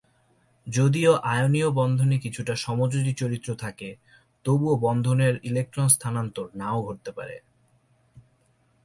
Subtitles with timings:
[0.67, 3.89] যদিও আয়নীয় বন্ধনে কিছুটা সমযোজী চরিত্র থাকে,
[4.45, 7.37] তবুও বন্ধনের ইলেক্ট্রন স্থানান্তর নাও ঘটতে পারে।